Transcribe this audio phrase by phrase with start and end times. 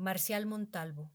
[0.00, 1.12] Marcial Montalvo.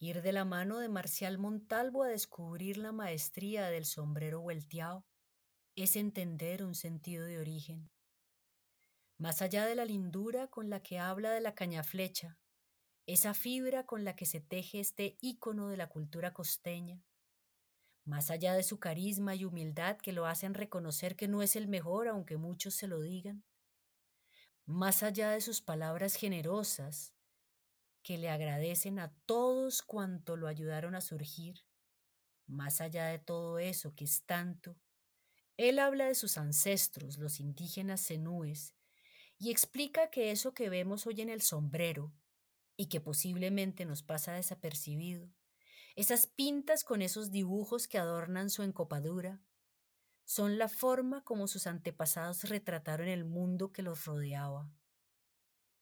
[0.00, 5.06] Ir de la mano de Marcial Montalvo a descubrir la maestría del sombrero vuelteado
[5.76, 7.88] es entender un sentido de origen.
[9.16, 12.36] Más allá de la lindura con la que habla de la cañaflecha,
[13.06, 17.00] esa fibra con la que se teje este ícono de la cultura costeña,
[18.04, 21.68] más allá de su carisma y humildad que lo hacen reconocer que no es el
[21.68, 23.44] mejor aunque muchos se lo digan,
[24.66, 27.14] más allá de sus palabras generosas,
[28.02, 31.64] que le agradecen a todos cuanto lo ayudaron a surgir,
[32.46, 34.76] más allá de todo eso que es tanto,
[35.56, 38.74] él habla de sus ancestros, los indígenas cenúes,
[39.38, 42.12] y explica que eso que vemos hoy en el sombrero,
[42.76, 45.30] y que posiblemente nos pasa desapercibido,
[45.94, 49.40] esas pintas con esos dibujos que adornan su encopadura,
[50.24, 54.70] son la forma como sus antepasados retrataron el mundo que los rodeaba.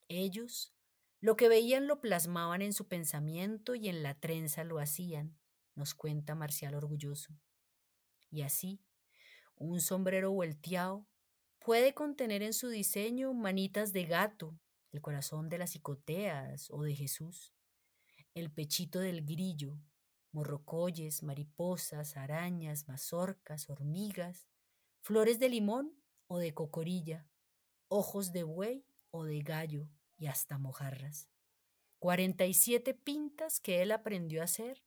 [0.08, 0.74] Ellos,
[1.20, 5.38] lo que veían lo plasmaban en su pensamiento y en la trenza lo hacían,
[5.74, 7.34] nos cuenta Marcial orgulloso.
[8.30, 8.80] Y así,
[9.54, 11.06] un sombrero volteado
[11.60, 14.58] puede contener en su diseño manitas de gato,
[14.90, 17.54] el corazón de las icoteas o de Jesús,
[18.34, 19.78] el pechito del grillo,
[20.32, 24.48] morrocoyes, mariposas, arañas, mazorcas, hormigas,
[25.00, 25.94] flores de limón
[26.26, 27.28] o de cocorilla,
[27.88, 31.28] ojos de buey o de gallo y hasta mojarras.
[31.98, 34.82] 47 pintas que él aprendió a hacer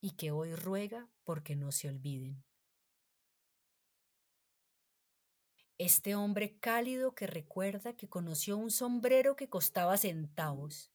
[0.00, 2.44] y que hoy ruega porque no se olviden.
[5.78, 10.93] Este hombre cálido que recuerda que conoció un sombrero que costaba centavos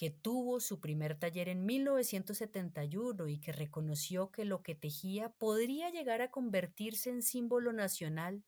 [0.00, 5.90] que tuvo su primer taller en 1971 y que reconoció que lo que tejía podría
[5.90, 8.42] llegar a convertirse en símbolo nacional,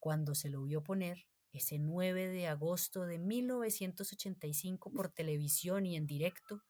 [0.00, 6.08] cuando se lo vio poner ese 9 de agosto de 1985 por televisión y en
[6.08, 6.64] directo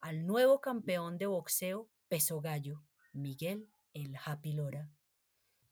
[0.00, 4.90] al nuevo campeón de boxeo peso gallo, Miguel El Happy Lora.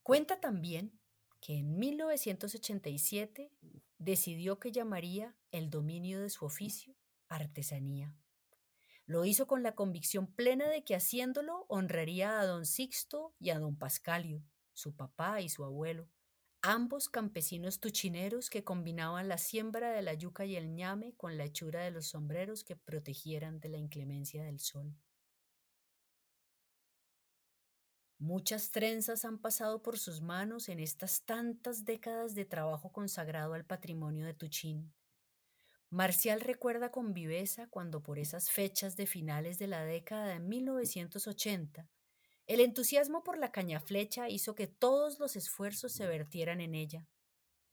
[0.03, 1.01] Cuenta también
[1.41, 3.51] que en 1987
[3.97, 6.95] decidió que llamaría el dominio de su oficio
[7.35, 8.15] artesanía.
[9.07, 13.59] Lo hizo con la convicción plena de que haciéndolo honraría a don Sixto y a
[13.59, 16.09] don Pascalio, su papá y su abuelo,
[16.63, 21.45] ambos campesinos tuchineros que combinaban la siembra de la yuca y el ñame con la
[21.45, 24.95] hechura de los sombreros que protegieran de la inclemencia del sol.
[28.19, 33.65] Muchas trenzas han pasado por sus manos en estas tantas décadas de trabajo consagrado al
[33.65, 34.95] patrimonio de Tuchín,
[35.93, 41.87] Marcial recuerda con viveza cuando por esas fechas de finales de la década de 1980,
[42.47, 47.07] el entusiasmo por la cañaflecha hizo que todos los esfuerzos se vertieran en ella.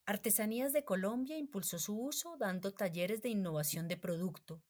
[0.06, 4.62] Artesanías de Colombia impulsó su uso dando talleres de innovación de producto,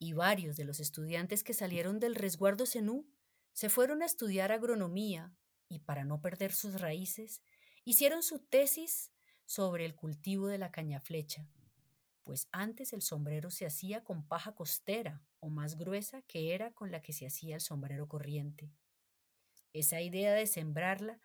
[0.00, 3.08] y varios de los estudiantes que salieron del resguardo Zenú
[3.52, 5.32] se fueron a estudiar agronomía
[5.68, 7.40] y para no perder sus raíces,
[7.84, 9.12] hicieron su tesis
[9.46, 11.46] sobre el cultivo de la cañaflecha
[12.22, 16.90] pues antes el sombrero se hacía con paja costera o más gruesa que era con
[16.90, 18.70] la que se hacía el sombrero corriente.
[19.72, 21.20] Esa idea de sembrarla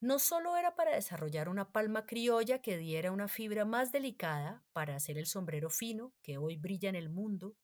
[0.00, 4.96] no solo era para desarrollar una palma criolla que diera una fibra más delicada para
[4.96, 7.54] hacer el sombrero fino que hoy brilla en el mundo,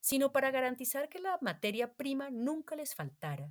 [0.00, 3.50] sino para garantizar que la materia prima nunca les faltara.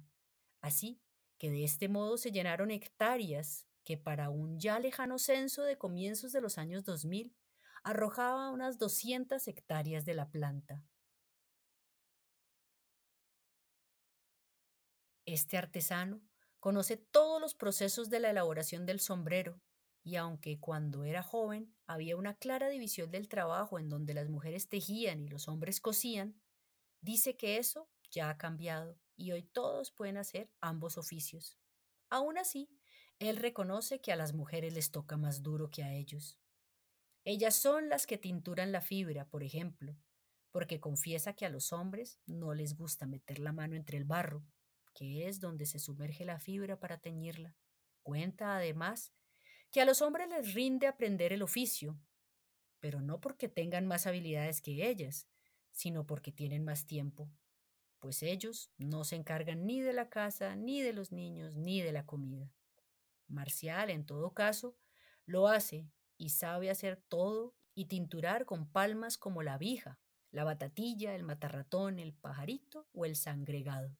[0.62, 1.02] Así
[1.40, 6.32] que de este modo se llenaron hectáreas que para un ya lejano censo de comienzos
[6.32, 7.36] de los años 2000
[7.84, 10.84] arrojaba unas 200 hectáreas de la planta.
[15.26, 16.22] Este artesano
[16.60, 19.62] conoce todos los procesos de la elaboración del sombrero
[20.04, 24.68] y aunque cuando era joven había una clara división del trabajo en donde las mujeres
[24.68, 26.42] tejían y los hombres cosían,
[27.02, 31.58] dice que eso ya ha cambiado y hoy todos pueden hacer ambos oficios.
[32.10, 32.70] Aún así,
[33.20, 36.38] él reconoce que a las mujeres les toca más duro que a ellos.
[37.26, 39.96] Ellas son las que tinturan la fibra, por ejemplo,
[40.52, 44.46] porque confiesa que a los hombres no les gusta meter la mano entre el barro,
[44.94, 47.56] que es donde se sumerge la fibra para teñirla.
[48.04, 49.14] Cuenta además
[49.72, 51.98] que a los hombres les rinde aprender el oficio,
[52.80, 55.28] pero no porque tengan más habilidades que ellas,
[55.72, 57.32] sino porque tienen más tiempo,
[58.00, 61.94] pues ellos no se encargan ni de la casa, ni de los niños, ni de
[61.94, 62.52] la comida.
[63.30, 64.78] Marcial, en todo caso,
[65.26, 65.88] lo hace
[66.18, 70.00] y sabe hacer todo y tinturar con palmas como la vija,
[70.32, 73.98] la batatilla, el matarratón, el pajarito o el sangregado.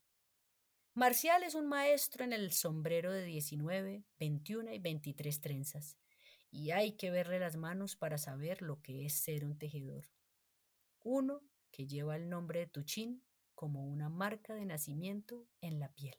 [0.96, 5.98] Marcial es un maestro en el sombrero de 19, 21 y 23 trenzas,
[6.52, 10.06] y hay que verle las manos para saber lo que es ser un tejedor.
[11.04, 13.24] uno que lleva el nombre de Tuchín
[13.56, 16.16] como una marca de nacimiento en la piel.